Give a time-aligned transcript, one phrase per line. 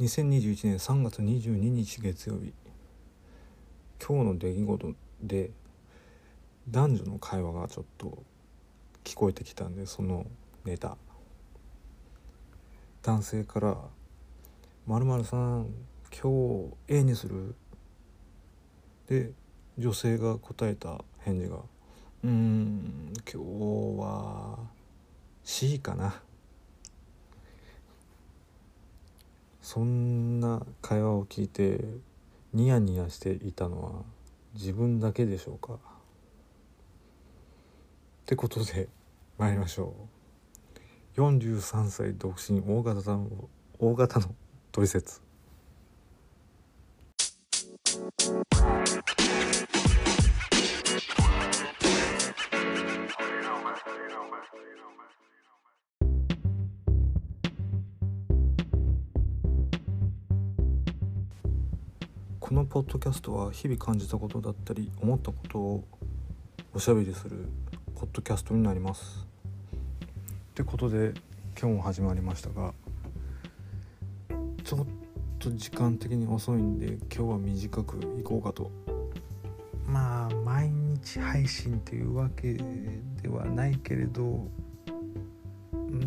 [0.00, 2.52] 2021年3月22日月曜日
[4.04, 4.92] 今日の出来事
[5.22, 5.52] で
[6.68, 8.24] 男女の会話がちょっと
[9.04, 10.26] 聞こえてきたんでその
[10.64, 10.96] ネタ
[13.02, 13.76] 男性から
[14.84, 15.68] 「まるさん
[16.10, 17.54] 今日 A にする?」
[19.06, 19.30] で
[19.78, 21.60] 女性が答えた返事が
[22.24, 24.58] 「うん今日は
[25.44, 26.20] C かな」
[29.64, 31.82] そんな会話を聞いて
[32.52, 33.92] ニヤニヤしていたのは
[34.52, 35.72] 自分だけでしょうか？
[35.72, 35.78] っ
[38.26, 38.88] てことで
[39.38, 39.94] 参りましょ
[41.16, 41.18] う。
[41.18, 44.34] 43歳独身大型の大型の
[44.70, 45.22] 取説
[62.44, 65.84] このポッドキャストは日々感じたことだったり思ったことを
[66.74, 67.48] おしゃべりする
[67.94, 69.26] ポッドキャストになります。
[70.50, 71.14] ってことで
[71.58, 72.74] 今日も始まりましたが
[74.62, 74.86] ちょっ
[75.38, 78.70] と時間的に遅いんで今日は短くいこうかと。
[79.86, 82.58] まあ毎日配信っていうわけ
[83.22, 84.46] ではないけれど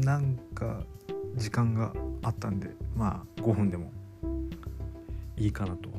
[0.03, 0.83] なんか
[1.35, 1.91] 時間が
[2.21, 3.91] あったんでまあ5分でも
[5.35, 5.96] いいかなと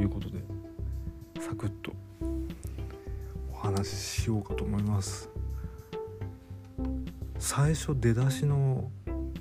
[0.00, 0.38] いうことで
[1.40, 1.92] サクッと
[3.52, 5.28] お話ししようかと思います。
[7.38, 8.90] 最初出だしの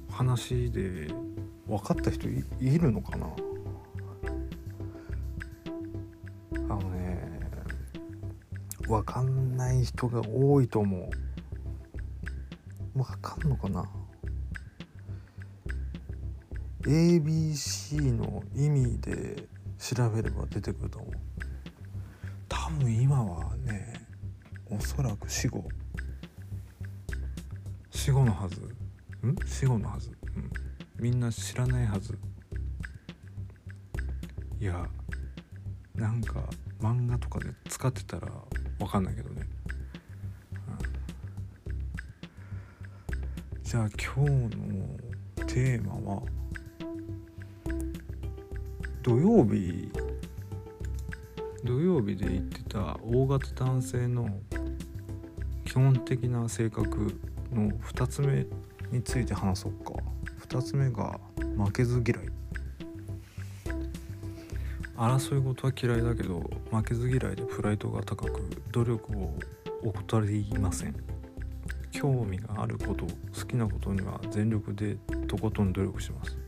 [0.10, 1.08] 話で
[1.68, 3.28] 分かった人いいるのかな？
[6.54, 7.42] あのね
[8.88, 11.10] 分かんない人が多いと思う。
[12.98, 13.86] 分かんのかな
[16.84, 21.14] ？ABC の意味で調べれば出てくると思う。
[22.50, 23.94] 多分今はね
[24.70, 25.67] おそらく死後。
[27.92, 28.60] 死後のはず。
[29.26, 29.36] ん？
[29.45, 30.52] 死後のはず、うん、
[30.99, 32.17] みんな知らないはず。
[34.60, 34.87] いや
[35.95, 36.43] なんか
[36.80, 38.27] 漫画とかで使ってたら
[38.80, 39.43] わかんないけどね、
[43.55, 46.23] うん、じゃあ今日のテーマは
[49.08, 49.90] 土曜日
[51.64, 54.28] 土曜日で言ってた大型男性の
[55.64, 57.17] 基本的な性格
[57.54, 58.46] の2つ目
[58.92, 59.94] について話そうか。
[60.50, 61.22] 2つ目が
[61.56, 62.28] 負けず嫌い。
[64.98, 68.42] 争い事は嫌いだけど負けず嫌いでプライドが高く
[68.73, 69.34] 努力を
[69.86, 70.94] 怠りません。
[71.92, 74.98] 興味があること好きなことには全力で
[75.30, 76.47] とことん努力します。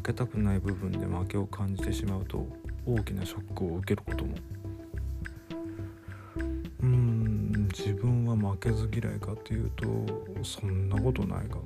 [0.00, 2.46] 負けたくない部分で負けを感じてしまうと
[2.86, 4.34] 大きなショックを受けることも。
[6.80, 9.86] うーん自分は負けず嫌いかっていうと
[10.42, 11.62] そんなことないかな。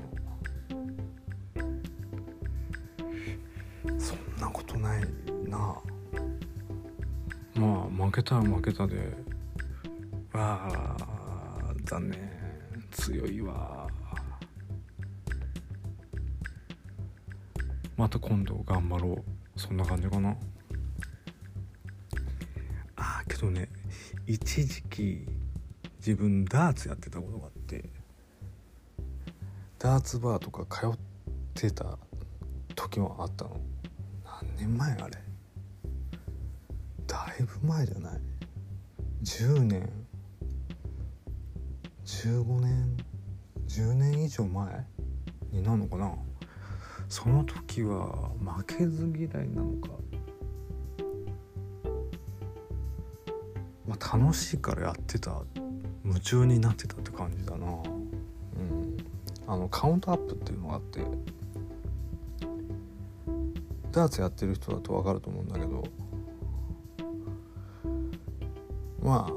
[4.00, 5.02] そんなことない
[5.48, 5.76] な。
[7.54, 9.16] まあ負けたら負けたで。
[10.32, 12.18] あー残念。
[12.90, 13.83] 強いわ
[17.96, 19.24] また今度頑張ろ
[19.56, 19.60] う。
[19.60, 20.36] そんな感じかな。
[22.96, 23.68] あーけどね
[24.26, 25.26] 一時期
[25.98, 27.84] 自分ダーツやってたことがあって
[29.78, 30.90] ダーツバーとか通っ
[31.54, 31.98] てた
[32.74, 33.60] 時もあったの。
[34.42, 35.18] 何年前あれ？
[37.06, 38.20] だいぶ前じゃない
[39.22, 39.88] ？10年。
[42.04, 42.96] 15年。
[43.68, 44.86] 10年以上前
[45.52, 46.12] になるのかな？
[47.14, 49.90] その時は負けず嫌いなのか。
[53.86, 55.40] まあ楽しいからやってた
[56.04, 57.68] 夢中になってたって感じだな。
[57.68, 58.96] うん。
[59.46, 61.04] あのカウントアップっていうのがあって。
[63.92, 65.84] ダーツやってる人だと分かると思うんだけど。
[69.00, 69.32] まあ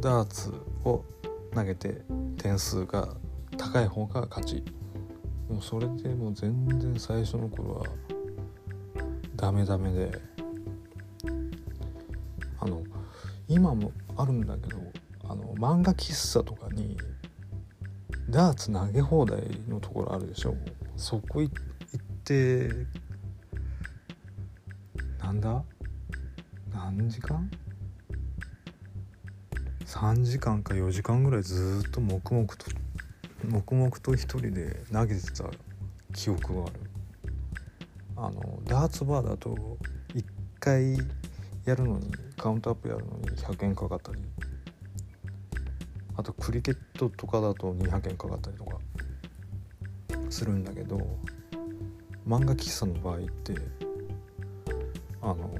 [0.00, 0.52] ダーツ
[0.84, 1.04] を
[1.54, 2.02] 投げて
[2.38, 3.14] 点数が
[3.56, 4.64] 高い方が勝ち。
[5.52, 7.86] もうそれでもう全然最初の頃は
[9.36, 10.18] ダメダメで
[12.58, 12.82] あの
[13.48, 14.78] 今もあるんだけど
[15.24, 16.96] あの漫画喫茶とかに
[18.30, 20.56] ダーツ投げ放題のところあるでしょ。
[20.96, 21.54] そこ行っ
[22.24, 22.70] て
[25.18, 25.62] なんだ？
[26.72, 27.50] 何時間
[29.84, 32.70] ？3時間か4時間ぐらいずっと黙々と
[33.48, 35.44] 黙々と一人で投げてた
[36.14, 36.72] 記憶がある。
[38.16, 39.78] あのダーツバーだと
[40.14, 40.24] 1
[40.60, 40.96] 回
[41.64, 44.18] やるのにカウントアップやるのに100円かかったり。
[46.16, 48.78] あとクリケットとかだと200円かかったりとか
[50.28, 50.98] するんだけど
[52.28, 53.54] 漫画喫茶の場合って
[55.22, 55.50] あの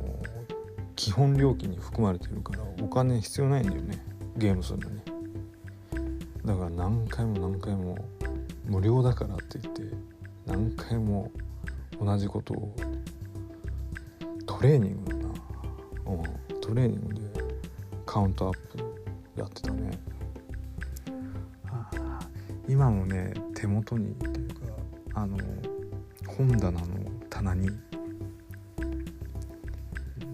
[0.95, 4.05] 基本料金に含まれてるからお金必要ないんだよね
[4.37, 5.12] ゲームするのに。
[6.45, 7.97] だから何回も何回も
[8.65, 9.83] 無料だからって言って
[10.47, 11.31] 何回も
[12.01, 12.75] 同じことを
[14.47, 15.25] トレーニングだな、
[16.07, 17.21] うん、トレーニングで
[18.05, 18.79] カウントアップ
[19.37, 19.99] やってたね。
[22.69, 24.55] 今もね手元にというか
[25.15, 25.37] あの
[26.27, 26.79] 本棚の
[27.29, 27.69] 棚に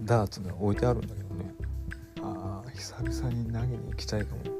[0.03, 1.55] ダーツが置いてあるんだけどね。
[2.21, 4.58] ああ久々に投げに行きたいかも。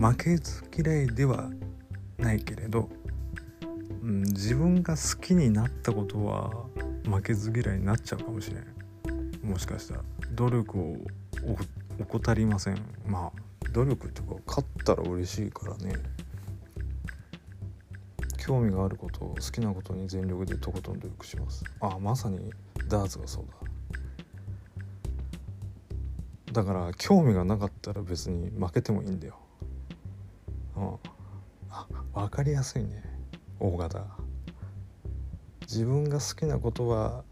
[0.00, 1.50] 負けず嫌いでは
[2.16, 2.88] ないけれど、
[4.02, 6.50] うん、自分が好きになったことは
[7.04, 9.46] 負けず嫌いになっちゃうかもしれん。
[9.46, 10.00] もしかしたら。
[10.32, 10.96] 努力を
[12.00, 12.78] 怠りません。
[13.06, 15.92] まあ努力っていうか勝ったら嬉しいからね。
[18.38, 21.62] 興味があることを好きなことに全力でとことん努力します。
[21.78, 22.50] あまさに
[22.88, 23.44] ダーツがそう
[26.46, 26.62] だ。
[26.62, 29.36] だから興味がなかったら別に負けてもいいんだよ。
[30.80, 30.98] うん。
[31.70, 33.02] あ分かりやすいね。
[33.58, 34.04] 大型。
[35.62, 37.24] 自分が好きなことは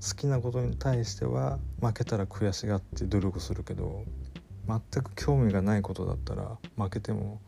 [0.00, 4.04] 好きなことに対しては負けたら悔しがって努力するけど
[4.68, 7.40] 全く興味がないことだったら負けても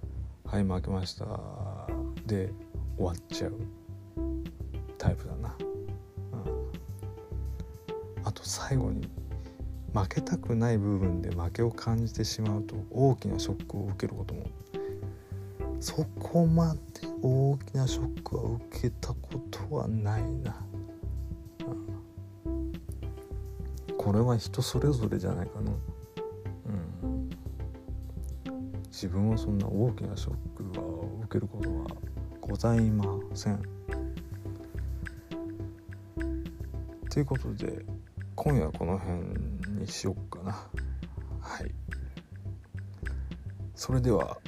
[0.46, 1.26] 「はい負けました」
[2.24, 2.50] で
[2.96, 3.52] 終わっちゃう。
[4.98, 5.56] タイプだな、
[6.32, 6.36] う
[8.20, 9.08] ん、あと最後に
[9.94, 14.44] 負けたくない部分で負けを感じてしまうと大きなショックを受けることも
[15.80, 16.80] そこまで
[17.22, 20.56] 大きなショックは受けたことはないな、
[23.96, 25.70] これは人それぞれじゃないかな。
[25.70, 27.30] うん。
[28.86, 30.84] 自分はそんな大きなショックは
[31.24, 31.86] 受けることは
[32.40, 33.62] ございません。
[37.08, 37.84] ということで
[38.34, 39.20] 今夜はこの辺
[39.78, 40.52] にしよっかな。
[40.52, 41.70] はい。
[43.74, 44.38] それでは